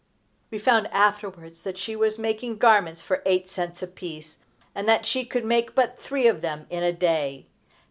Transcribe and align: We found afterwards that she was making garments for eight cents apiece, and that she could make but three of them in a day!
We 0.49 0.57
found 0.57 0.87
afterwards 0.87 1.61
that 1.61 1.77
she 1.77 1.95
was 1.95 2.17
making 2.17 2.57
garments 2.57 3.03
for 3.03 3.21
eight 3.23 3.51
cents 3.51 3.83
apiece, 3.83 4.39
and 4.73 4.89
that 4.89 5.05
she 5.05 5.25
could 5.25 5.45
make 5.45 5.75
but 5.75 5.99
three 5.99 6.25
of 6.25 6.41
them 6.41 6.65
in 6.71 6.81
a 6.81 6.91
day! 6.91 7.45